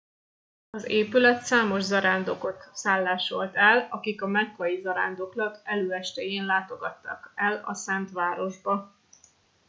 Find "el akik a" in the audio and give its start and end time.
3.55-4.27